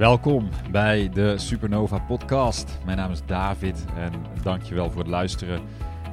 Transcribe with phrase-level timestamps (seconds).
[0.00, 2.78] Welkom bij de Supernova Podcast.
[2.84, 5.60] Mijn naam is David en dankjewel voor het luisteren.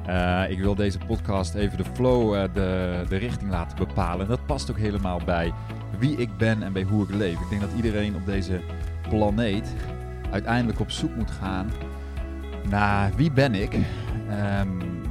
[0.08, 4.28] Uh, ik wil deze podcast even de flow, uh, de, de richting laten bepalen.
[4.28, 5.52] Dat past ook helemaal bij
[5.98, 7.40] wie ik ben en bij hoe ik leef.
[7.40, 8.60] Ik denk dat iedereen op deze
[9.08, 9.74] planeet
[10.30, 11.70] uiteindelijk op zoek moet gaan
[12.68, 15.02] naar wie ben ik, um,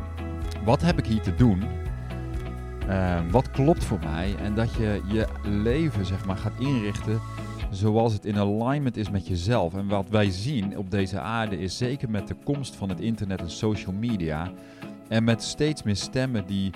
[0.64, 1.64] wat heb ik hier te doen,
[2.89, 7.20] um, wat klopt voor mij en dat je je leven zeg maar gaat inrichten
[7.70, 9.74] zoals het in alignment is met jezelf.
[9.74, 13.39] En wat wij zien op deze aarde is zeker met de komst van het internet
[13.39, 14.52] en social media
[15.08, 16.72] en met steeds meer stemmen die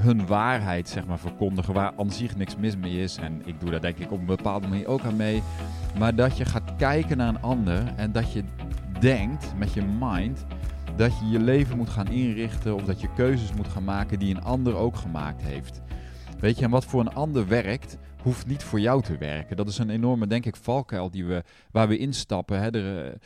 [0.00, 3.16] hun waarheid zeg maar verkondigen, waar aan zich niks mis mee is.
[3.16, 5.42] En ik doe daar denk ik op een bepaalde manier ook aan mee.
[5.98, 8.44] Maar dat je gaat kijken naar een ander en dat je
[9.00, 10.46] denkt met je mind
[10.96, 14.34] dat je je leven moet gaan inrichten of dat je keuzes moet gaan maken die
[14.34, 15.80] een ander ook gemaakt heeft.
[16.40, 19.56] Weet je, en wat voor een ander werkt, hoeft niet voor jou te werken.
[19.56, 22.60] Dat is een enorme, denk ik, valkuil die we, waar we instappen.
[22.60, 22.70] Hè.
[22.70, 23.18] Er,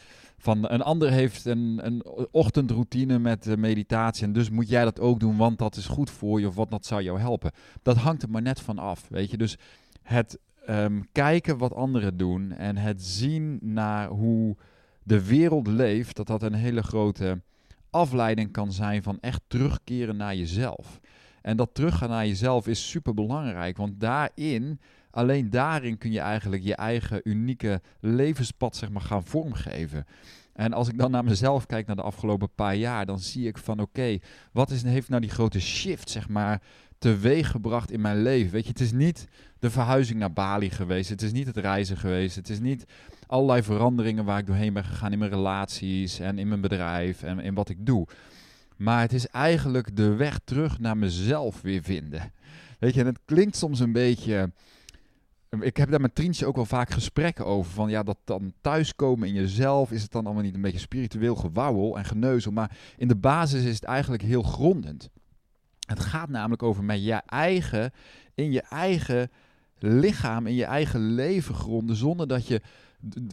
[0.42, 5.00] van een ander heeft een, een ochtendroutine met eh, meditatie en dus moet jij dat
[5.00, 7.50] ook doen, want dat is goed voor je of wat dat zou jou helpen.
[7.82, 9.36] Dat hangt er maar net van af, weet je.
[9.36, 9.56] Dus
[10.02, 14.56] het ehm, kijken wat anderen doen en het zien naar hoe
[15.02, 17.42] de wereld leeft, dat dat een hele grote
[17.90, 21.00] afleiding kan zijn van echt terugkeren naar jezelf.
[21.42, 26.62] En dat teruggaan naar jezelf is super belangrijk, want daarin, alleen daarin kun je eigenlijk
[26.62, 30.06] je eigen unieke levenspad zeg maar, gaan vormgeven.
[30.52, 33.58] En als ik dan naar mezelf kijk naar de afgelopen paar jaar, dan zie ik
[33.58, 34.18] van oké,
[34.52, 36.62] wat is, heeft nou die grote shift zeg maar
[36.98, 38.52] teweeg gebracht in mijn leven?
[38.52, 41.96] Weet je, het is niet de verhuizing naar Bali geweest, het is niet het reizen
[41.96, 42.84] geweest, het is niet
[43.26, 47.38] allerlei veranderingen waar ik doorheen ben gegaan in mijn relaties en in mijn bedrijf en
[47.38, 48.06] in wat ik doe.
[48.82, 52.32] Maar het is eigenlijk de weg terug naar mezelf weer vinden.
[52.78, 54.50] Weet je, en het klinkt soms een beetje.
[55.60, 57.72] Ik heb daar met Trientje ook wel vaak gesprekken over.
[57.72, 59.90] Van ja, dat dan thuiskomen in jezelf.
[59.92, 62.52] Is het dan allemaal niet een beetje spiritueel gewauwel en geneuzel.
[62.52, 65.10] Maar in de basis is het eigenlijk heel grondend.
[65.86, 67.92] Het gaat namelijk over met je eigen,
[68.34, 69.30] in je eigen
[69.78, 71.96] lichaam, in je eigen leven gronden.
[71.96, 72.60] Zonder dat je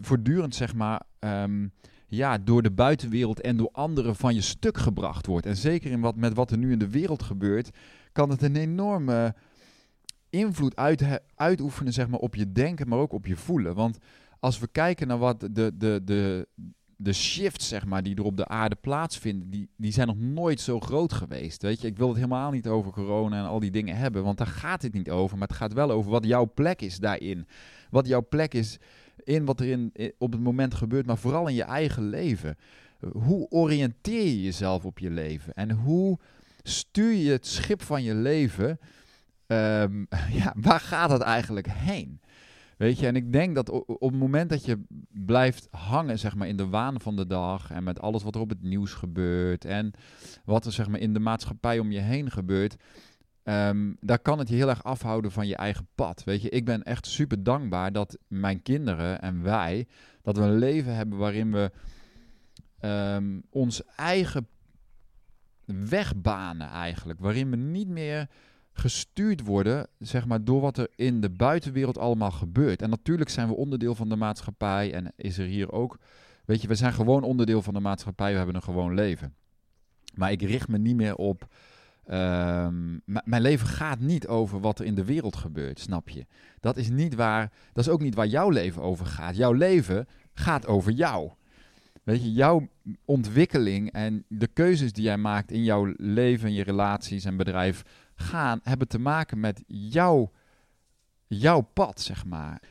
[0.02, 1.02] voortdurend, zeg maar.
[1.20, 1.68] Ehm,
[2.10, 5.46] ja, door de buitenwereld en door anderen van je stuk gebracht wordt.
[5.46, 7.70] En zeker in wat, met wat er nu in de wereld gebeurt,
[8.12, 9.36] kan het een enorme
[10.30, 13.76] invloed uit, uitoefenen zeg maar, op je denken, maar ook op je voelen.
[13.76, 13.98] Want
[14.40, 16.48] als we kijken naar wat de, de, de,
[16.96, 20.62] de shifts zeg maar, die er op de aarde plaatsvinden, die, die zijn nog nooit
[20.62, 21.62] zo groot geweest.
[21.62, 21.88] Weet je?
[21.88, 24.82] Ik wil het helemaal niet over corona en al die dingen hebben, want daar gaat
[24.82, 25.38] het niet over.
[25.38, 27.48] Maar het gaat wel over wat jouw plek is daarin.
[27.90, 28.78] Wat jouw plek is
[29.24, 32.58] in wat er in, op het moment gebeurt, maar vooral in je eigen leven.
[33.12, 35.54] Hoe oriënteer je jezelf op je leven?
[35.54, 36.20] En hoe
[36.64, 38.80] stuur je het schip van je leven?
[39.48, 40.08] Um,
[40.42, 42.20] ja, waar gaat het eigenlijk heen?
[42.80, 46.48] Weet je, en ik denk dat op het moment dat je blijft hangen, zeg maar,
[46.48, 49.66] in de waan van de dag en met alles wat er op het nieuws gebeurt
[49.66, 49.92] en
[50.46, 52.76] wat er, zeg maar, in de maatschappij om je heen gebeurt,
[53.50, 56.24] Um, daar kan het je heel erg afhouden van je eigen pad.
[56.24, 59.88] Weet je, ik ben echt super dankbaar dat mijn kinderen en wij,
[60.22, 61.72] dat we een leven hebben waarin we
[62.82, 64.48] um, ons eigen
[65.66, 67.20] weg banen eigenlijk.
[67.20, 68.30] Waarin we niet meer
[68.74, 72.82] gestuurd worden, zeg maar, door wat er in de buitenwereld allemaal gebeurt.
[72.82, 75.98] En natuurlijk zijn we onderdeel van de maatschappij en is er hier ook,
[76.46, 79.36] weet je, we zijn gewoon onderdeel van de maatschappij, we hebben een gewoon leven.
[80.16, 81.48] Maar ik richt me niet meer op
[82.10, 86.26] Ehm, mijn leven gaat niet over wat er in de wereld gebeurt, snap je?
[86.60, 89.36] Dat is niet waar, dat is ook niet waar jouw leven over gaat.
[89.36, 91.32] Jouw leven gaat over jou.
[92.04, 92.68] Weet je, jouw
[93.06, 97.84] ontwikkeling en de keuzes die jij maakt in jouw leven, je relaties en bedrijf
[98.16, 100.32] gaan, hebben te maken met jouw,
[101.28, 102.62] jouw pad, zeg maar.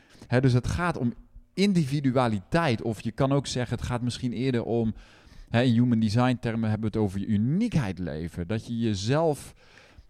[0.41, 1.15] dus het gaat om
[1.55, 4.95] individualiteit, of je kan ook zeggen, het gaat misschien eerder om
[5.51, 8.47] in human design termen hebben we het over je uniekheid leven.
[8.47, 9.55] Dat je jezelf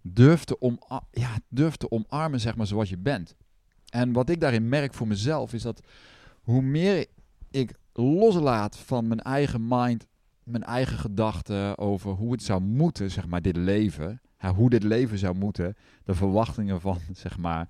[0.03, 0.79] durft te, om,
[1.11, 3.35] ja, durft omarmen, zeg maar, zoals je bent.
[3.89, 5.83] En wat ik daarin merk voor mezelf is dat
[6.43, 7.07] hoe meer
[7.51, 10.07] ik loslaat van mijn eigen mind,
[10.43, 14.21] mijn eigen gedachten over hoe het zou moeten, zeg maar, dit leven.
[14.55, 17.69] hoe dit leven zou moeten, de verwachtingen van, zeg maar,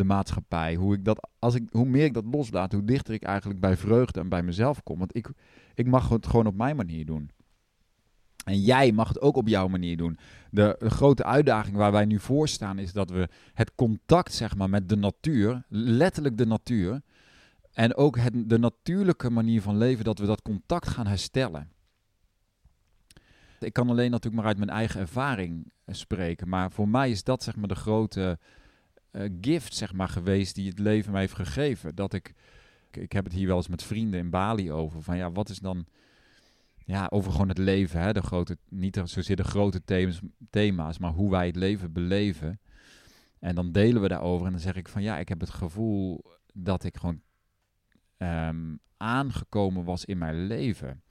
[0.00, 0.74] de maatschappij.
[0.74, 3.76] Hoe, ik dat, als ik, hoe meer ik dat loslaat, hoe dichter ik eigenlijk bij
[3.76, 4.98] vreugde en bij mezelf kom.
[4.98, 5.30] Want ik,
[5.74, 7.30] ik mag het gewoon op mijn manier doen.
[8.44, 10.18] En jij mag het ook op jouw manier doen.
[10.50, 14.70] De, grote uitdaging waar wij nu voor staan is dat we het contact zeg maar,
[14.70, 17.00] met de natuur, letterlijk de natuur,
[17.72, 21.70] en ook het, de natuurlijke manier van leven, dat we dat contact gaan herstellen.
[23.58, 27.42] Ik kan alleen natuurlijk maar uit mijn eigen ervaring spreken, maar voor mij is dat
[27.42, 28.38] zeg maar de grote
[29.40, 31.94] gift zeg maar, geweest die het leven mij heeft gegeven.
[31.94, 32.34] Dat ik
[32.90, 35.02] Ik heb het hier wel eens met vrienden in Bali over.
[35.02, 35.86] Van ja, wat is dan.
[36.84, 38.00] Ja, over gewoon het leven.
[38.00, 38.12] Hè?
[38.12, 40.20] De grote, niet zozeer de grote thema's,
[40.50, 42.60] thema's, maar hoe wij het leven beleven.
[43.38, 44.46] En dan delen we daarover.
[44.46, 46.24] En dan zeg ik van ja, ik heb het gevoel
[46.54, 47.20] dat ik gewoon
[48.16, 51.02] ehm, aangekomen was in mijn leven.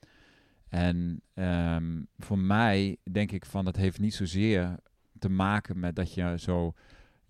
[0.69, 4.77] En um, voor mij denk ik van dat heeft niet zozeer
[5.19, 6.73] te maken met dat je zo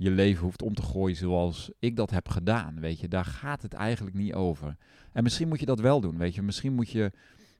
[0.01, 2.79] je leven hoeft om te gooien zoals ik dat heb gedaan.
[2.79, 4.75] Weet je, daar gaat het eigenlijk niet over.
[5.11, 6.17] En misschien moet je dat wel doen.
[6.17, 7.11] Weet je, misschien moet je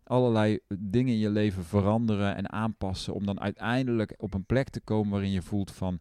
[0.04, 3.14] allerlei dingen in je leven veranderen en aanpassen.
[3.14, 6.00] Om dan uiteindelijk op een plek te komen waarin je voelt van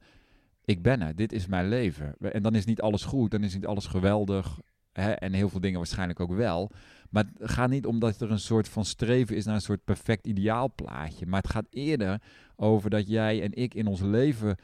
[0.64, 2.14] ik ben er, dit is mijn leven.
[2.18, 4.60] En dan is niet alles goed, dan is niet alles geweldig.
[4.92, 6.70] Hè, en heel veel dingen waarschijnlijk ook wel.
[7.10, 10.26] Maar het gaat niet omdat er een soort van streven is naar een soort perfect
[10.26, 11.26] ideaalplaatje.
[11.26, 12.22] Maar het gaat eerder
[12.56, 14.56] over dat jij en ik in ons leven,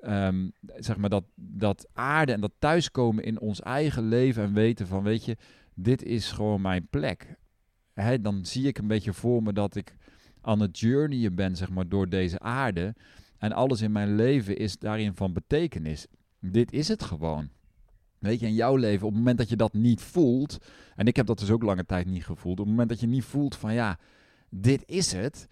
[0.00, 4.86] ehm, zeg maar, dat, dat aarde en dat thuiskomen in ons eigen leven en weten
[4.86, 5.36] van, weet je,
[5.74, 7.38] dit is gewoon mijn plek.
[7.94, 9.96] Hè, dan zie ik een beetje voor me dat ik
[10.40, 12.94] aan het journeyen ben, zeg maar, door deze aarde.
[13.38, 16.06] En alles in mijn leven is daarin van betekenis.
[16.40, 17.48] Dit is het gewoon.
[18.18, 20.58] Weet je, in jouw leven, op het moment dat je dat niet voelt,
[20.96, 23.06] en ik heb dat dus ook lange tijd niet gevoeld, op het moment dat je
[23.06, 23.98] niet voelt van ja,
[24.48, 25.48] dit is het,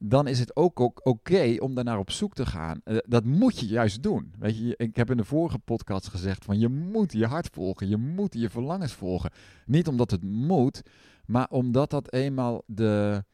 [0.00, 2.80] dan is het ook oké om daarnaar op zoek te gaan.
[2.84, 4.32] Uh, dat moet je juist doen.
[4.38, 7.88] Weet je, ik heb in de vorige podcast gezegd van je moet je hart volgen,
[7.88, 9.30] je moet je verlangens volgen.
[9.66, 10.82] Niet omdat het moet,
[11.26, 13.24] maar omdat dat eenmaal de,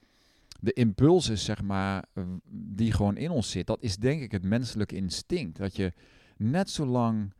[0.60, 2.04] de impuls is, zeg maar,
[2.50, 3.66] die gewoon in ons zit.
[3.66, 5.58] Dat is denk ik het menselijke instinct.
[5.58, 5.92] Dat je
[6.36, 7.32] net zo lang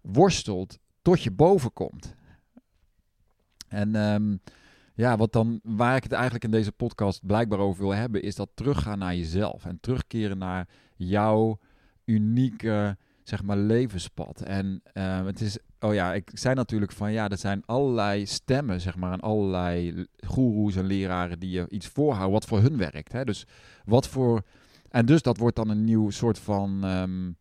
[0.00, 2.14] worstelt tot je boven komt.
[3.68, 4.40] En um,
[4.96, 8.34] ja, wat dan, waar ik het eigenlijk in deze podcast blijkbaar over wil hebben, is
[8.34, 9.64] dat teruggaan naar jezelf.
[9.64, 11.58] En terugkeren naar jouw
[12.04, 14.40] unieke, zeg maar, levenspad.
[14.40, 18.80] En uh, het is, oh ja, ik zei natuurlijk van ja, er zijn allerlei stemmen,
[18.80, 23.12] zeg maar, en allerlei goeroes en leraren die je iets voorhouden wat voor hun werkt.
[23.12, 23.24] Hè?
[23.24, 23.46] Dus
[23.84, 24.42] wat voor,
[24.90, 26.84] en dus dat wordt dan een nieuw soort van.
[26.84, 27.36] Um,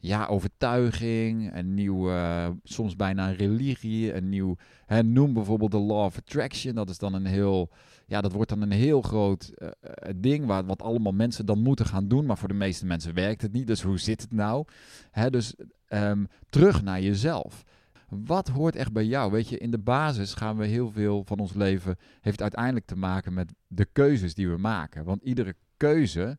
[0.00, 4.56] ja, overtuiging, een nieuw, uh, soms bijna religie, een nieuw,
[4.86, 7.70] hè, noem bijvoorbeeld de Law of Attraction, dat is dan een heel,
[8.06, 9.68] ja, dat wordt dan een heel groot uh,
[10.16, 13.42] ding, waar, wat allemaal mensen dan moeten gaan doen, maar voor de meeste mensen werkt
[13.42, 14.64] het niet, dus hoe zit het nou?
[15.10, 15.54] Hè, dus
[15.88, 17.64] um, terug naar jezelf.
[18.08, 19.32] Wat hoort echt bij jou?
[19.32, 22.96] Weet je, in de basis gaan we heel veel van ons leven, heeft uiteindelijk te
[22.96, 25.04] maken met de keuzes die we maken.
[25.04, 26.38] Want iedere keuze,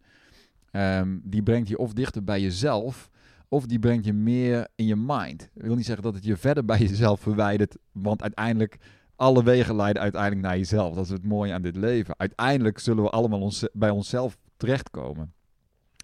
[0.71, 3.09] um, die brengt je of dichter bij jezelf,
[3.51, 5.49] of die brengt je meer in je mind.
[5.53, 8.77] Ik wil niet zeggen dat het je verder bij jezelf verwijdert, want uiteindelijk
[9.15, 10.95] alle wegen leiden uiteindelijk naar jezelf.
[10.95, 12.19] Dat is het mooie aan dit leven.
[12.19, 15.33] Uiteindelijk zullen we allemaal ons, bij onszelf terechtkomen.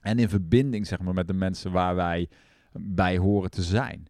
[0.01, 2.29] En in verbinding zeg maar, met de mensen waar wij
[2.71, 4.07] bij horen te zijn.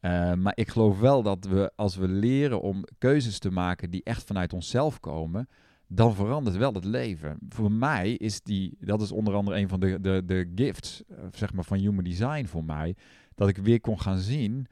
[0.00, 4.02] Uh, maar ik geloof wel dat we, als we leren om keuzes te maken die
[4.04, 5.48] echt vanuit onszelf komen,
[5.86, 7.38] dan verandert wel het leven.
[7.48, 11.16] Voor mij is die, dat is onder andere een van de, de, de gifts, eh,
[11.32, 12.96] zeg maar, van human design voor mij,
[13.34, 14.66] dat ik weer kon gaan zien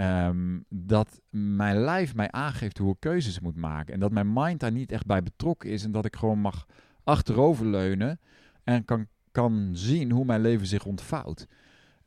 [0.00, 3.94] um, dat mijn lijf mij aangeeft hoe ik keuzes moet maken.
[3.94, 6.66] En dat mijn mind daar niet echt bij betrokken is en dat ik gewoon mag
[7.04, 8.20] achteroverleunen
[8.64, 11.46] en kan, kan zien hoe mijn leven zich ontvouwt.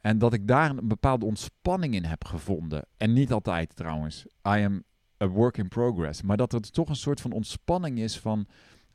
[0.02, 2.86] En dat ik daar een bepaalde ontspanning in heb gevonden.
[2.98, 4.26] En niet altijd trouwens.
[4.26, 4.84] I am
[5.30, 6.22] work in progress.
[6.22, 8.48] Maar dat het toch een soort van ontspanning is van.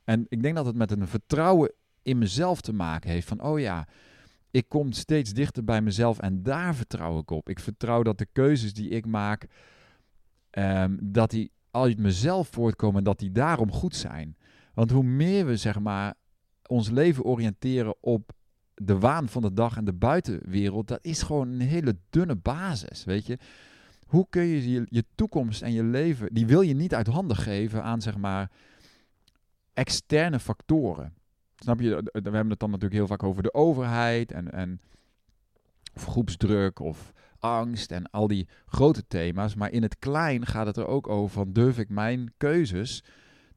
[0.03, 1.71] En ik denk dat het met een vertrouwen
[2.01, 3.27] in mezelf te maken heeft.
[3.27, 3.87] Van oh ja,
[4.51, 7.49] ik kom steeds dichter bij mezelf en daar vertrouw ik op.
[7.49, 9.47] Ik vertrouw dat de keuzes die ik maak,
[10.51, 14.37] um, dat die uit mezelf voortkomen, dat die daarom goed zijn.
[14.73, 16.13] Want hoe meer we zeg maar
[16.65, 18.31] ons leven oriënteren op
[18.75, 23.03] de waan van de dag en de buitenwereld, dat is gewoon een hele dunne basis,
[23.03, 23.37] weet je.
[24.09, 27.37] Hoe kun je, je je toekomst en je leven, die wil je niet uit handen
[27.37, 28.51] geven aan zeg maar
[29.73, 31.13] externe factoren.
[31.55, 31.89] Snap je?
[32.11, 34.81] We hebben het dan natuurlijk heel vaak over de overheid en, en
[35.93, 39.55] of groepsdruk of angst en al die grote thema's.
[39.55, 43.03] Maar in het klein gaat het er ook over van durf ik mijn keuzes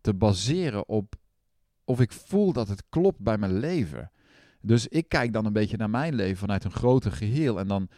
[0.00, 1.14] te baseren op
[1.84, 4.10] of ik voel dat het klopt bij mijn leven.
[4.60, 7.88] Dus ik kijk dan een beetje naar mijn leven vanuit een groter geheel en dan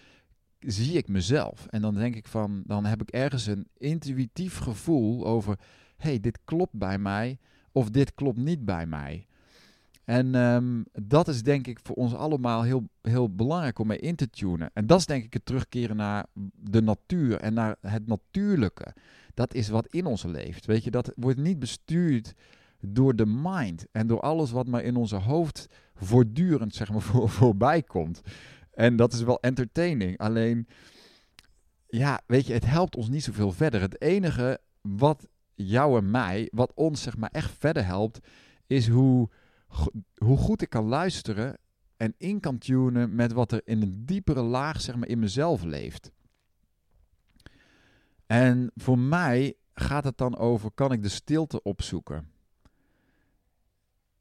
[0.66, 1.66] zie ik mezelf.
[1.66, 5.58] En dan denk ik van, dan heb ik ergens een intuïtief gevoel over,
[5.96, 7.38] hey, dit klopt bij mij
[7.72, 9.26] of dit klopt niet bij mij.
[10.04, 14.16] En um, dat is denk ik voor ons allemaal heel, heel belangrijk om mee in
[14.16, 14.70] te tunen.
[14.72, 18.94] En dat is denk ik het terugkeren naar de natuur en naar het natuurlijke.
[19.34, 20.66] Dat is wat in ons leeft.
[20.66, 22.34] Weet je, dat wordt niet bestuurd
[22.80, 27.28] door de mind en door alles wat maar in onze hoofd voortdurend zeg maar, voor,
[27.28, 28.22] voorbij komt.
[28.74, 30.18] En dat is wel entertaining.
[30.18, 30.68] Alleen,
[31.86, 33.80] ja, weet je, het helpt ons niet zoveel verder.
[33.80, 38.18] Het enige wat jou en mij, wat ons zeg maar echt verder helpt,
[38.66, 39.28] is hoe,
[40.14, 41.58] hoe goed ik kan luisteren
[41.96, 45.62] en in kan tunen met wat er in een diepere laag zeg maar in mezelf
[45.62, 46.12] leeft.
[48.26, 52.30] En voor mij gaat het dan over, kan ik de stilte opzoeken?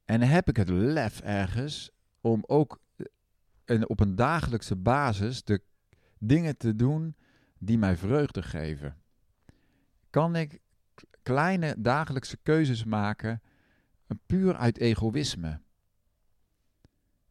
[0.06, 1.92] En heb ik het lef ergens
[2.22, 2.80] om ook
[3.66, 5.62] eh, op een dagelijkse basis de
[6.20, 7.16] dingen te doen
[7.60, 8.98] die mij vreugde geven?
[10.10, 10.60] Kan ik
[11.24, 13.42] kleine dagelijkse keuzes maken,
[14.26, 15.60] puur uit egoïsme?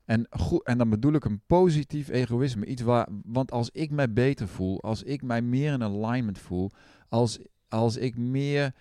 [0.05, 2.67] En, goed, en dan bedoel ik een positief egoïsme.
[2.67, 6.71] Iets waar, want als ik mij beter voel, als ik mij meer in alignment voel,
[7.09, 8.75] als, als ik meer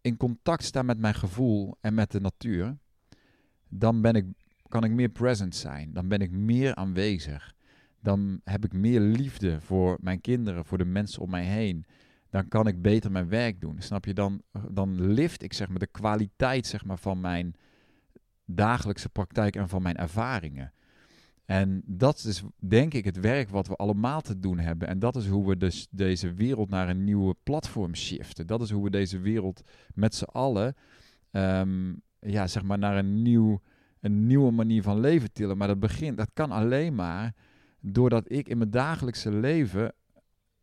[0.00, 2.76] in contact sta met mijn gevoel en met de natuur,
[3.68, 4.26] dan ben ik,
[4.68, 5.92] kan ik meer present zijn.
[5.92, 7.54] Dan ben ik meer aanwezig.
[8.00, 11.84] Dan heb ik meer liefde voor mijn kinderen, voor de mensen om mij heen.
[12.30, 13.76] Dan kan ik beter mijn werk doen.
[13.78, 14.14] Snap je?
[14.14, 17.54] Dan, dan lift ik zeg maar, de kwaliteit zeg maar, van mijn
[18.44, 20.72] dagelijkse praktijk en van mijn ervaringen.
[21.46, 24.88] En dat is denk ik het werk wat we allemaal te doen hebben.
[24.88, 28.46] En dat is hoe we dus deze wereld naar een nieuwe platform shiften.
[28.46, 29.62] Dat is hoe we deze wereld
[29.94, 30.76] met z'n allen
[31.30, 33.60] ehm, ja, zeg maar naar een, nieuw,
[34.06, 35.56] een nieuwe manier van leven tillen.
[35.56, 37.34] Maar dat begint, dat kan alleen maar
[37.80, 39.92] doordat ik in mijn dagelijkse leven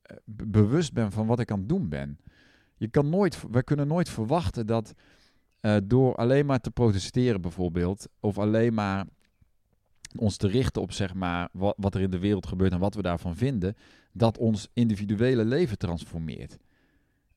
[0.02, 2.20] eh, bewust ben van wat ik aan het doen ben.
[2.78, 4.94] Je kan nooit, we kunnen nooit verwachten dat
[5.62, 9.06] uh, door alleen maar te protesteren bijvoorbeeld, of alleen maar
[10.18, 12.96] ons te richten op zeg maar, wat, wat er in de wereld gebeurt en wat
[12.96, 13.76] we daarvan vinden,
[14.12, 16.58] dat ons individuele leven transformeert.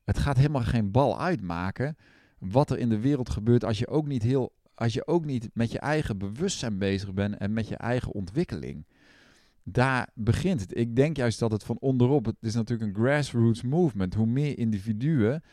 [0.03, 1.97] Het gaat helemaal geen bal uitmaken
[2.39, 5.49] wat er in de wereld gebeurt als je ook niet heel als je ook niet
[5.53, 8.85] met je eigen bewustzijn bezig bent en met je eigen ontwikkeling.
[9.63, 10.77] Daar begint het.
[10.77, 14.13] Ik denk juist dat het van onderop, het is natuurlijk een grassroots movement.
[14.13, 15.43] Hoe meer individuen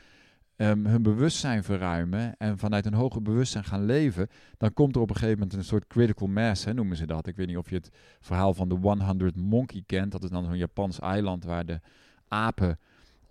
[0.57, 5.11] um, hun bewustzijn verruimen en vanuit een hoger bewustzijn gaan leven, dan komt er op
[5.11, 7.27] een gegeven moment een soort critical mass, hè, noemen ze dat.
[7.27, 7.91] Ik weet niet of je het
[8.21, 10.13] verhaal van de 100 Monkey kent.
[10.13, 11.81] Dat is dan zo'n Japans eiland waar de
[12.29, 12.79] apen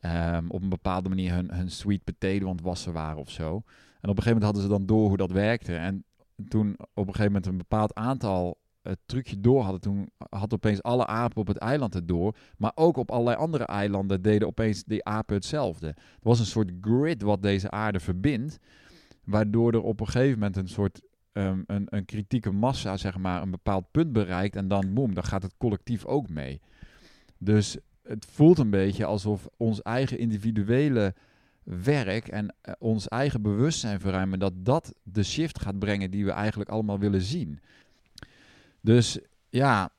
[0.02, 3.64] um, op een bepaalde manier hun, hun sweet potato aan het wassen waren of zo.
[4.04, 5.76] En op een gegeven moment hadden ze dan door hoe dat werkte.
[5.76, 6.06] En
[6.48, 10.84] toen op een gegeven moment een bepaald aantal het trucje door hadden, toen had opeens
[10.84, 12.36] alle apen op het eiland het door.
[12.58, 15.88] Maar ook op allerlei andere eilanden deden opeens die apen hetzelfde.
[15.88, 18.58] Er was een soort grid wat deze aarde verbindt.
[19.24, 21.02] Waardoor er op een gegeven moment een soort
[21.34, 24.56] um, een, een kritieke massa, zeg maar, een bepaald punt bereikt.
[24.56, 26.62] En dan, boem, dan gaat het collectief ook mee.
[27.38, 31.14] Dus het voelt een beetje alsof ons eigen individuele
[31.64, 36.32] werk en uh, ons eigen bewustzijn verruimen, dat dat de shift gaat brengen die we
[36.32, 37.60] eigenlijk allemaal willen zien.
[38.82, 39.90] Dus ja,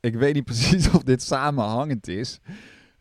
[0.00, 2.40] ik weet niet precies of dit samenhangend is.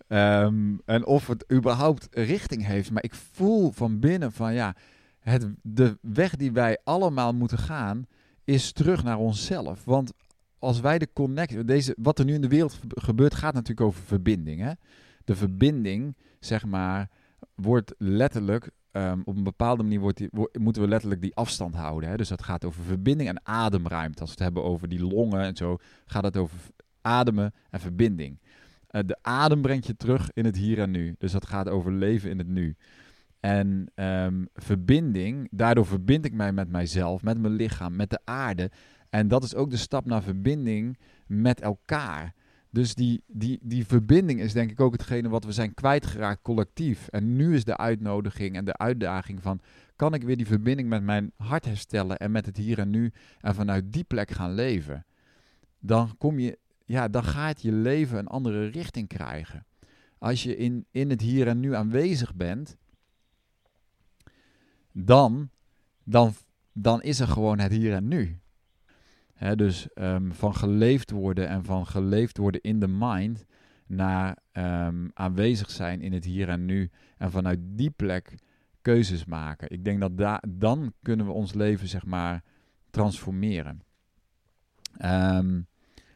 [0.08, 2.92] Um, en of het überhaupt richting heeft.
[2.92, 4.76] Maar ik voel van binnen van ja,
[5.20, 8.08] het, de weg die wij allemaal moeten gaan,
[8.44, 9.86] is terug naar onszelf.
[9.86, 10.14] Want
[10.60, 14.04] als wij de connect, deze, wat er nu in de wereld gebeurt, gaat natuurlijk over
[14.04, 14.62] verbinding.
[14.62, 14.72] Hè?
[15.24, 17.10] De verbinding, zeg maar,
[17.56, 20.22] wordt letterlijk Ehm, op een bepaalde manier wordt
[20.60, 22.10] moeten we letterlijk die afstand houden.
[22.10, 22.18] Hè?
[22.18, 24.20] Dus dat gaat over verbinding en ademruimte.
[24.20, 26.58] Als we het hebben over die longen en zo, gaat het over
[27.02, 28.40] ademen en verbinding.
[28.92, 31.16] Uh, de adem brengt je terug in het hier en nu.
[31.18, 32.76] Dus dat gaat over leven in het nu.
[33.40, 38.72] En um, verbinding, daardoor verbind ik mij met mijzelf, met mijn lichaam, met de aarde.
[39.10, 42.34] En dat is ook de stap naar verbinding met elkaar.
[42.74, 47.08] Dus die, die, die verbinding is denk ik ook hetgene wat we zijn kwijtgeraakt collectief.
[47.08, 49.60] En nu is de uitnodiging en de uitdaging van...
[49.96, 53.12] kan ik weer die verbinding met mijn hart herstellen en met het hier en nu...
[53.42, 55.06] en vanuit die plek gaan leven.
[55.80, 59.66] Dan, kom je, ja, dan gaat je leven een andere richting krijgen.
[60.18, 62.78] Als je in, in het hier en nu aanwezig bent...
[64.92, 65.50] dan,
[66.04, 66.34] dan,
[66.72, 68.42] dan is er gewoon het hier en nu
[69.52, 73.46] dus um, van geleefd worden en van geleefd worden in de mind
[73.88, 78.36] naar um, aanwezig zijn in het hier en nu en vanuit die plek
[78.82, 79.72] keuzes maken.
[79.72, 82.44] Ik denk dat da dan kunnen we ons leven zeg maar
[82.90, 83.82] transformeren.
[85.06, 85.68] Um,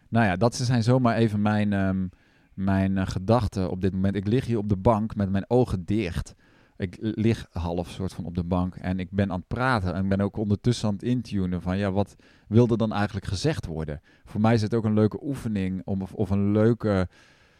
[0.10, 2.10] nou ja, dat zijn zomaar even mijn,
[2.54, 4.16] mijn uh, gedachten op dit moment.
[4.16, 6.36] Ik lig hier op de bank met mijn ogen dicht.
[6.78, 9.94] Ik lig half soort van op de bank en ik ben aan het praten.
[9.94, 12.16] En ben ook ondertussen aan het intunen van ja, wat
[12.48, 14.02] wilde dan eigenlijk gezegd worden?
[14.26, 17.08] Voor mij is het ook een leuke oefening om, of, of een leuke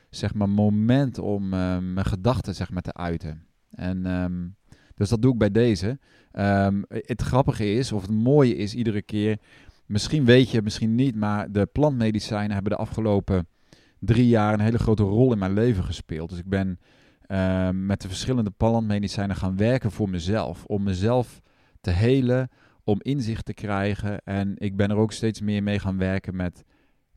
[0.10, 3.46] zeg maar, moment om uh, mijn gedachten zeg maar, te uiten.
[3.70, 4.56] En um,
[4.96, 6.00] dus dat doe ik bij deze.
[6.34, 9.40] Um, het grappige is, of het mooie is iedere keer,
[9.86, 13.48] misschien weet je, misschien niet, maar de plantmedicijnen hebben de afgelopen
[14.00, 16.30] drie jaar een hele grote rol in mijn leven gespeeld.
[16.30, 16.80] Dus ik ben
[17.28, 20.66] ehm, met de verschillende plantmedicijnen gaan werken voor mezelf.
[20.66, 21.42] Om mezelf
[21.82, 22.50] te helen,
[22.84, 24.22] om inzicht te krijgen.
[24.24, 26.64] En ik ben er ook steeds meer mee gaan werken met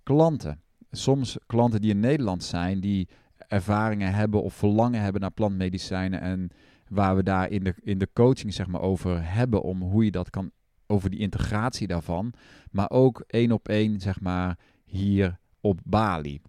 [0.03, 0.61] klanten.
[0.91, 6.21] Soms klanten die in Nederland zijn, die ervaringen hebben of verlangen hebben naar plantmedicijnen.
[6.21, 6.51] En
[6.89, 10.11] waar we daar in de, in de coaching zeg maar, over hebben om hoe je
[10.11, 10.51] dat kan,
[10.87, 12.33] over die integratie daarvan.
[12.71, 16.41] Maar ook één op één, zeg maar, hier op Bali.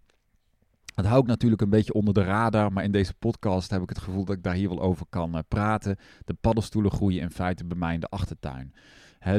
[0.93, 3.89] Dat hou ik natuurlijk een beetje onder de radar, maar in deze podcast heb ik
[3.89, 5.97] het gevoel dat ik daar hier wel over kan uh, praten.
[6.25, 8.73] De paddenstoelen groeien in feite bij mij in de achtertuin.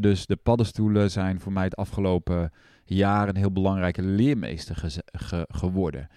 [0.01, 2.53] Dus de paddenstoelen zijn voor mij het afgelopen
[2.85, 5.01] jaar een heel belangrijke leermeester
[5.49, 6.09] geworden.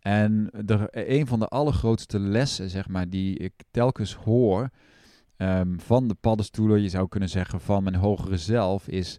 [0.00, 4.70] En de, een van de allergrootste lessen, zeg maar, die ik telkens hoor
[5.36, 9.18] um, van de paddenstoelen, je zou kunnen zeggen van mijn hogere zelf, is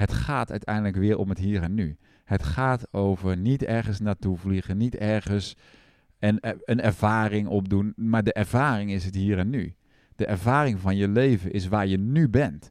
[0.00, 1.96] het gaat uiteindelijk weer om het hier en nu.
[2.24, 5.56] Het gaat over niet ergens naartoe vliegen, niet ergens
[6.18, 9.74] een, een ervaring opdoen, maar de ervaring is het hier en nu.
[10.16, 12.70] De ervaring van je leven is waar je nu bent.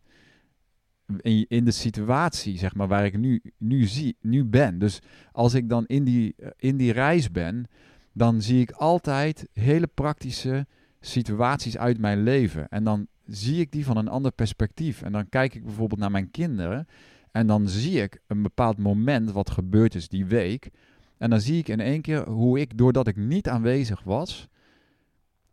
[1.18, 4.80] In, in de situatie, zeg maar, waar ik nu, nu, zie, nu ben.
[4.80, 7.66] Dus als ik dan in die, in die reis ben,
[8.14, 10.68] dan zie ik altijd hele praktische
[11.00, 12.70] situaties uit mijn leven.
[12.70, 15.02] En dan zie ik die van een ander perspectief.
[15.02, 16.88] En dan kijk ik bijvoorbeeld naar mijn kinderen.
[17.32, 20.70] En dan zie ik een bepaald moment wat gebeurd is die week.
[21.18, 24.48] En dan zie ik in één keer hoe ik, doordat ik niet aanwezig was,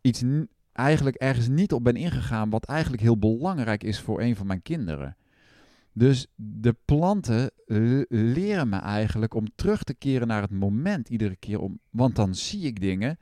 [0.01, 0.23] iets
[0.73, 4.61] eigenlijk ergens niet op ben ingegaan, wat eigenlijk heel belangrijk is voor een van mijn
[4.61, 5.15] kinderen.
[5.93, 7.51] Dus de planten
[8.09, 11.59] leren me eigenlijk om terug te keren naar het moment iedere keer.
[11.59, 13.17] Om, want dan zie ik dingen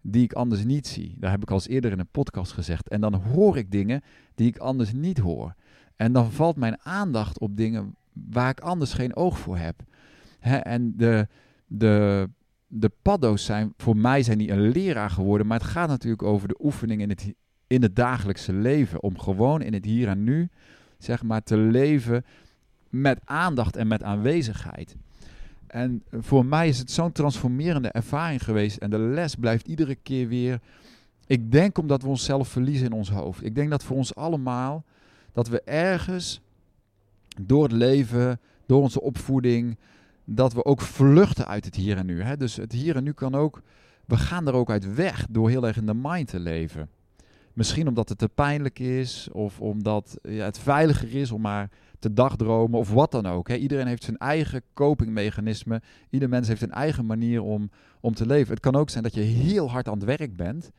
[0.00, 1.14] die ik anders niet zie.
[1.18, 2.88] Daar heb ik al eens eerder in een podcast gezegd.
[2.88, 4.02] En dan hoor ik dingen
[4.34, 5.54] die ik anders niet hoor.
[5.98, 9.82] En dan valt mijn aandacht op dingen waar ik anders geen oog voor heb.
[10.62, 11.28] en de,
[11.66, 12.28] de,
[12.66, 16.48] de paddo's zijn voor mij zijn niet een leraar geworden, maar het gaat natuurlijk over
[16.48, 17.34] de oefening in het,
[17.66, 19.02] in het dagelijkse leven.
[19.02, 20.48] Om gewoon in het hier en nu,
[20.98, 22.24] zeg maar, te leven
[22.88, 24.96] met aandacht en met aanwezigheid.
[25.66, 28.76] En voor mij is het zo'n transformerende ervaring geweest.
[28.76, 30.60] En de les blijft iedere keer weer.
[31.26, 33.44] Ik denk omdat we onszelf verliezen in ons hoofd.
[33.44, 34.84] Ik denk dat voor ons allemaal
[35.38, 36.40] dat we ergens
[37.40, 39.78] door het leven, door onze opvoeding,
[40.24, 42.22] dat we ook vluchten uit het hier en nu.
[42.22, 42.36] Hè?
[42.36, 43.62] Dus het hier en nu kan ook,
[44.04, 46.88] we gaan er ook uit weg door heel erg in de mind te leven.
[47.52, 52.12] Misschien omdat het te pijnlijk is, of omdat ja, het veiliger is om maar te
[52.12, 53.48] dagdromen, of wat dan ook.
[53.48, 53.54] Hè?
[53.54, 55.82] Iedereen heeft zijn eigen copingmechanisme.
[56.10, 57.70] Ieder mens heeft een eigen manier om,
[58.00, 58.50] om te leven.
[58.50, 60.70] Het kan ook zijn dat je heel hard aan het werk bent.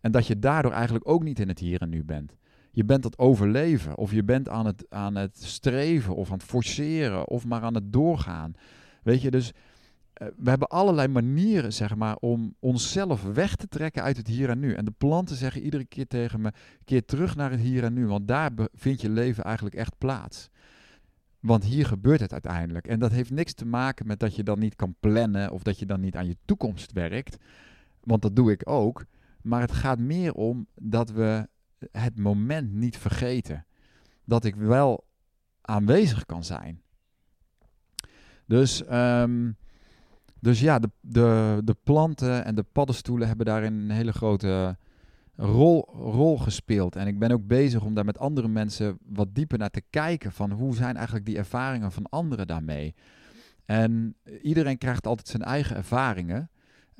[0.00, 2.38] En dat je daardoor eigenlijk ook niet in het hier en nu bent
[2.70, 3.96] je bent het overleven.
[3.96, 7.74] Of je bent aan het, aan het streven of aan het forceren of maar aan
[7.74, 8.52] het doorgaan.
[9.02, 9.52] Weet je, dus
[10.22, 14.48] uh, we hebben allerlei manieren, zeg maar, om onszelf weg te trekken uit het hier
[14.48, 14.72] en nu.
[14.74, 16.52] En de planten zeggen iedere keer tegen me,
[16.84, 20.50] keer terug naar het hier en nu, want daar vindt je leven eigenlijk echt plaats.
[21.40, 22.86] Want hier gebeurt het uiteindelijk.
[22.86, 25.78] En dat heeft niks te maken met dat je dan niet kan plannen of dat
[25.78, 27.36] je dan niet aan je toekomst werkt.
[28.00, 29.04] Want dat doe ik ook.
[29.42, 31.48] Maar het gaat meer om dat we
[31.92, 33.66] het moment niet vergeten.
[34.24, 35.04] Dat ik wel
[35.60, 36.82] aanwezig kan zijn.
[38.46, 39.56] Dus, um,
[40.40, 44.76] dus ja, de, de, de planten en de paddenstoelen hebben daarin een hele grote
[45.36, 46.96] rol, rol gespeeld.
[46.96, 50.32] En ik ben ook bezig om daar met andere mensen wat dieper naar te kijken.
[50.32, 52.94] Van hoe zijn eigenlijk die ervaringen van anderen daarmee?
[53.64, 56.50] En iedereen krijgt altijd zijn eigen ervaringen.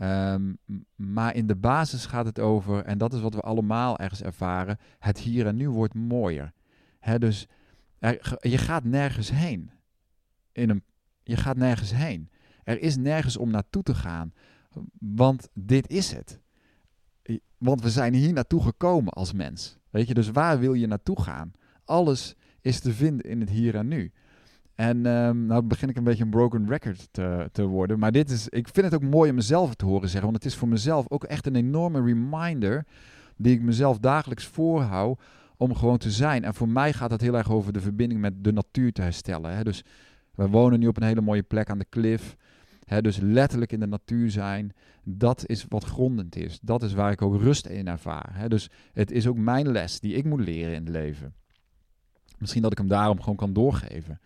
[0.02, 0.58] Um,
[0.94, 4.78] maar in de basis gaat het over, en dat is wat we allemaal ergens ervaren,
[4.98, 6.52] het hier en nu wordt mooier.
[7.18, 7.46] Dus
[8.40, 9.70] je gaat nergens heen.
[10.52, 10.82] In een,
[11.22, 12.30] je gaat nergens heen.
[12.64, 14.32] Er is nergens om naartoe te gaan,
[14.98, 16.40] want dit is het.
[17.58, 19.78] Want we zijn hier naartoe gekomen als mens.
[19.90, 21.52] Weet je, dus waar wil je naartoe gaan?
[21.84, 24.12] Alles is te vinden in het hier en nu.
[24.80, 27.98] En um, nou begin ik een beetje een broken record te, te worden.
[27.98, 30.30] Maar dit is, ik vind het ook mooi om mezelf te horen zeggen.
[30.30, 32.84] Want het is voor mezelf ook echt een enorme reminder.
[33.36, 35.20] Die ik mezelf dagelijks voorhoud
[35.56, 36.44] om gewoon te zijn.
[36.44, 39.56] En voor mij gaat het heel erg over de verbinding met de natuur te herstellen.
[39.56, 39.64] Hè.
[39.64, 39.84] Dus
[40.34, 42.36] we wonen nu op een hele mooie plek aan de klif.
[43.00, 44.72] Dus letterlijk in de natuur zijn,
[45.04, 46.58] dat is wat grondend is.
[46.62, 48.48] Dat is waar ik ook rust in ervaar.
[48.48, 51.34] Dus het is ook mijn les die ik moet leren in het leven.
[52.38, 54.20] Misschien dat ik hem daarom gewoon kan doorgeven.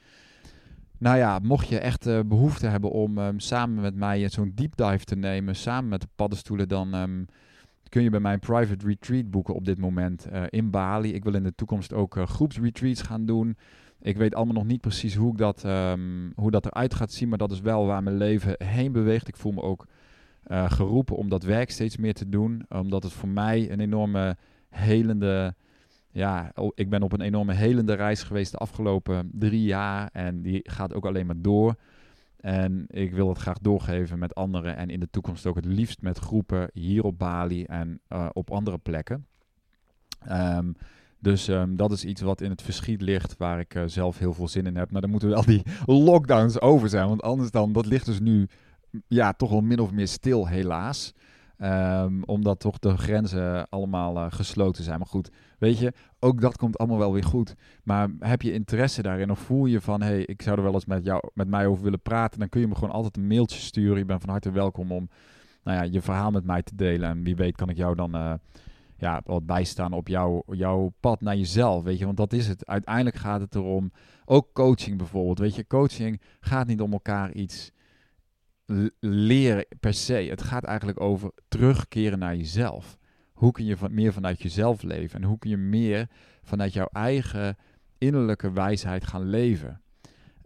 [1.04, 4.76] Nou ja, mocht je echt uh, behoefte hebben om um, samen met mij zo'n deep
[4.76, 7.26] dive te nemen, samen met de paddenstoelen, dan um,
[7.88, 11.14] kun je bij mij een private retreat boeken op dit moment uh, in Bali.
[11.14, 13.56] Ik wil in de toekomst ook uh, groepsretreats gaan doen.
[14.00, 17.28] Ik weet allemaal nog niet precies hoe, ik dat, um, hoe dat eruit gaat zien,
[17.28, 19.28] maar dat is wel waar mijn leven heen beweegt.
[19.28, 19.86] Ik voel me ook
[20.48, 22.64] geroepen om dat werk steeds meer te doen.
[22.68, 24.36] Omdat het voor mij een enorme
[24.70, 25.54] helende.
[26.14, 30.08] Ja, ik ben op een enorme helende reis geweest de afgelopen drie jaar.
[30.12, 31.74] En die gaat ook alleen maar door.
[32.36, 34.76] En ik wil het graag doorgeven met anderen.
[34.76, 38.50] En in de toekomst ook het liefst met groepen hier op Bali en uh, op
[38.50, 39.26] andere plekken.
[40.30, 40.76] Um,
[41.18, 44.32] dus um, dat is iets wat in het verschiet ligt, waar ik uh, zelf heel
[44.34, 44.90] veel zin in heb.
[44.90, 47.08] Maar dan moeten wel die lockdowns over zijn.
[47.08, 48.48] Want anders dan, dat ligt dus nu
[49.08, 51.14] ja, toch wel min of meer stil, helaas.
[51.64, 54.98] Um, omdat toch de grenzen allemaal uh, gesloten zijn.
[54.98, 57.54] Maar goed, weet je, ook dat komt allemaal wel weer goed.
[57.82, 60.02] Maar heb je interesse daarin of voel je van...
[60.02, 62.38] hé, hey, ik zou er wel eens met, jou, met mij over willen praten...
[62.38, 63.98] dan kun je me gewoon altijd een mailtje sturen.
[63.98, 65.08] Je bent van harte welkom om
[65.62, 67.08] nou ja, je verhaal met mij te delen.
[67.08, 68.16] En wie weet kan ik jou dan...
[68.16, 68.32] Uh,
[68.96, 72.04] ja, wat bijstaan op jouw, jouw pad naar jezelf, weet je.
[72.04, 72.66] Want dat is het.
[72.66, 73.92] Uiteindelijk gaat het erom,
[74.24, 75.66] ook coaching bijvoorbeeld, weet je.
[75.66, 77.72] Coaching gaat niet om elkaar iets
[79.00, 80.14] leren per se.
[80.14, 82.96] Het gaat eigenlijk over terugkeren naar jezelf.
[83.32, 85.22] Hoe kun je meer vanuit jezelf leven?
[85.22, 86.08] En hoe kun je meer
[86.42, 87.56] vanuit jouw eigen
[87.98, 89.80] innerlijke wijsheid gaan leven?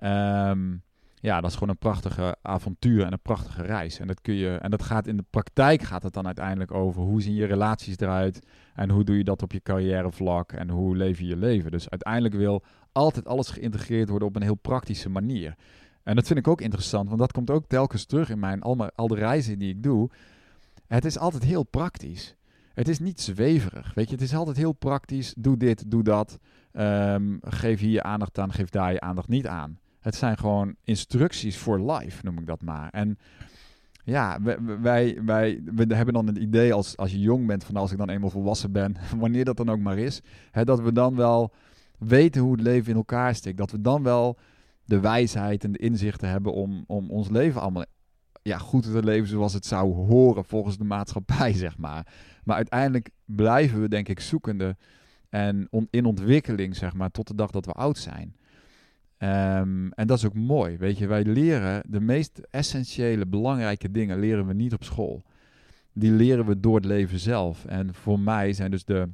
[0.04, 0.82] Um,
[1.20, 3.98] ja, dat is gewoon een prachtige avontuur en een prachtige reis.
[3.98, 7.02] En dat kun je, en dat gaat in de praktijk gaat het dan uiteindelijk over
[7.02, 10.96] hoe zien je relaties eruit en hoe doe je dat op je carrièrevlak en hoe
[10.96, 11.70] leef je je leven.
[11.70, 15.54] Dus uiteindelijk wil altijd alles geïntegreerd worden op een heel praktische manier.
[16.08, 18.74] En dat vind ik ook interessant, want dat komt ook telkens terug in mijn, al,
[18.74, 20.10] mijn, al de reizen die ik doe.
[20.86, 22.34] Het is altijd heel praktisch.
[22.74, 24.14] Het is niet zweverig, weet je.
[24.14, 25.34] Het is altijd heel praktisch.
[25.38, 26.38] Doe dit, doe dat.
[26.72, 29.78] Um, geef hier je aandacht aan, geef daar je aandacht niet aan.
[30.00, 32.90] Het zijn gewoon instructies voor life, noem ik dat maar.
[32.90, 33.18] En
[34.04, 34.38] ja,
[34.80, 38.08] wij, wij, hebben dan het idee als, als je jong bent, van als ik dan
[38.08, 41.52] eenmaal volwassen ben, wanneer dat dan ook maar is, hè, dat we dan wel
[41.98, 43.58] weten hoe het leven in elkaar steekt.
[43.58, 44.38] Dat we dan wel
[44.88, 47.84] de wijsheid en de inzichten hebben om, om ons leven allemaal
[48.42, 52.06] ja, goed te leven zoals het zou horen volgens de maatschappij, zeg maar.
[52.44, 54.76] Maar uiteindelijk blijven we, denk ik, zoekende
[55.28, 58.36] en in ontwikkeling, zeg maar, tot de dag dat we oud zijn.
[59.18, 60.76] Um, en dat is ook mooi.
[60.76, 65.22] Weet je, wij leren de meest essentiële, belangrijke dingen leren we niet op school.
[65.92, 67.64] Die leren we door het leven zelf.
[67.64, 69.08] En voor mij zijn dus de,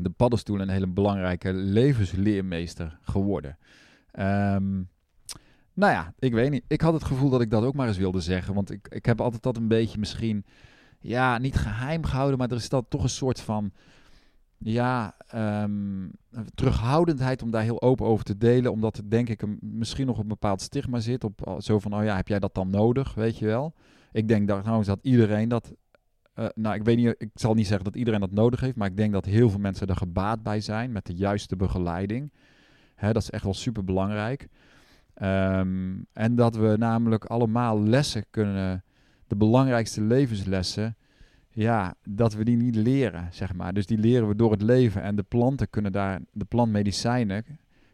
[0.00, 3.58] de paddenstoelen een hele belangrijke levensleermeester geworden.
[4.18, 4.88] Um,
[5.72, 6.64] nou ja, ik weet niet.
[6.68, 8.54] Ik had het gevoel dat ik dat ook maar eens wilde zeggen.
[8.54, 10.44] Want ik, ik heb altijd dat een beetje misschien,
[11.00, 13.72] ja, niet geheim gehouden, maar er is dat toch een soort van
[14.58, 15.16] ja,
[15.62, 16.10] um,
[16.54, 18.72] terughoudendheid om daar heel open over te delen.
[18.72, 21.24] Omdat er denk ik een, misschien nog een bepaald stigma zit.
[21.24, 23.74] Op zo van, oh ja, heb jij dat dan nodig, weet je wel.
[24.12, 25.74] Ik denk dat, nou, dat iedereen dat...
[26.34, 28.76] Uh, nou, ik weet niet, ik zal niet zeggen dat iedereen dat nodig heeft.
[28.76, 32.32] Maar ik denk dat heel veel mensen er gebaat bij zijn met de juiste begeleiding.
[32.96, 34.48] Hè, dat is echt wel super belangrijk.
[35.22, 38.84] Um, en dat we namelijk allemaal lessen kunnen,
[39.26, 40.96] de belangrijkste levenslessen
[41.50, 43.72] ja, dat we die niet leren, zeg maar.
[43.72, 45.02] Dus die leren we door het leven.
[45.02, 47.44] En de planten kunnen daar, de plantmedicijnen,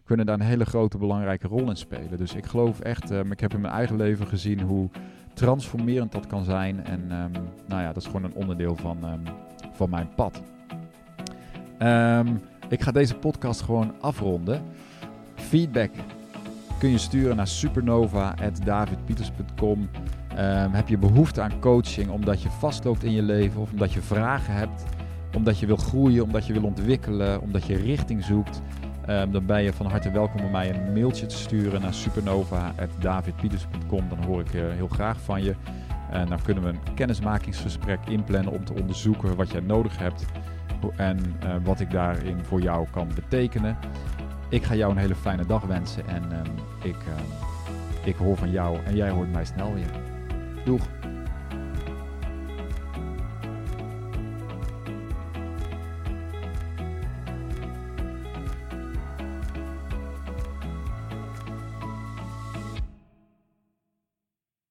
[0.04, 2.18] kunnen daar een hele grote belangrijke rol in spelen.
[2.18, 4.90] Dus ik geloof echt, um, ik heb in mijn eigen leven gezien hoe
[5.34, 6.84] transformerend dat kan zijn.
[6.84, 7.32] En um,
[7.66, 8.98] nou ja, dat is gewoon een onderdeel van,
[9.72, 10.42] van mijn pad.
[12.68, 14.62] ik ga deze podcast gewoon afronden.
[15.48, 15.90] Feedback
[16.78, 19.80] kun je sturen naar supernova.davidpieters.com.
[19.80, 19.88] Um,
[20.72, 24.54] heb je behoefte aan coaching omdat je vastloopt in je leven of omdat je vragen
[24.54, 24.84] hebt,
[25.36, 28.62] omdat je wil groeien, omdat je wil ontwikkelen, omdat je richting zoekt,
[29.08, 34.08] um, dan ben je van harte welkom om mij een mailtje te sturen naar supernova.davidpieters.com.
[34.08, 35.54] Dan hoor ik uh, heel graag van je.
[36.10, 40.26] En dan kunnen we een kennismakingsgesprek inplannen om te onderzoeken wat jij nodig hebt
[40.96, 43.76] en uh, wat ik daarin voor jou kan betekenen.
[44.52, 46.96] Ik ga jou een hele fijne dag wensen en um, ik,
[48.04, 49.90] ik hoor van jou en jij hoort mij snel weer.
[50.64, 50.88] Doeg!